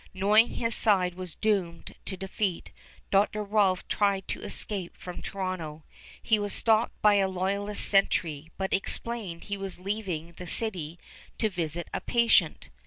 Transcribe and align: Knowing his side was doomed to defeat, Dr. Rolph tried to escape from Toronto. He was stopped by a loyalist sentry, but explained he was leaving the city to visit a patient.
Knowing 0.15 0.47
his 0.47 0.73
side 0.73 1.13
was 1.13 1.35
doomed 1.35 1.93
to 2.05 2.17
defeat, 2.17 2.71
Dr. 3.11 3.43
Rolph 3.43 3.87
tried 3.87 4.27
to 4.29 4.41
escape 4.41 4.97
from 4.97 5.21
Toronto. 5.21 5.83
He 6.19 6.39
was 6.39 6.53
stopped 6.55 6.99
by 7.03 7.17
a 7.17 7.27
loyalist 7.29 7.87
sentry, 7.87 8.51
but 8.57 8.73
explained 8.73 9.43
he 9.43 9.57
was 9.57 9.79
leaving 9.79 10.31
the 10.37 10.47
city 10.47 10.97
to 11.37 11.49
visit 11.49 11.87
a 11.93 12.01
patient. 12.01 12.69